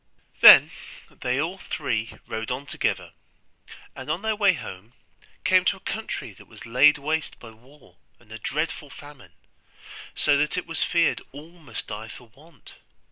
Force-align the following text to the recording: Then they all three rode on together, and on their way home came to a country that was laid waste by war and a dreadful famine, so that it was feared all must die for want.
Then 0.39 0.71
they 1.11 1.39
all 1.39 1.59
three 1.59 2.15
rode 2.25 2.49
on 2.49 2.65
together, 2.65 3.11
and 3.95 4.09
on 4.09 4.23
their 4.23 4.35
way 4.35 4.53
home 4.53 4.93
came 5.43 5.63
to 5.65 5.77
a 5.77 5.81
country 5.81 6.33
that 6.33 6.47
was 6.47 6.65
laid 6.65 6.97
waste 6.97 7.37
by 7.37 7.51
war 7.51 7.97
and 8.19 8.31
a 8.31 8.39
dreadful 8.39 8.89
famine, 8.89 9.33
so 10.15 10.37
that 10.37 10.57
it 10.57 10.65
was 10.65 10.81
feared 10.81 11.21
all 11.33 11.51
must 11.51 11.85
die 11.85 12.07
for 12.07 12.29
want. 12.29 12.73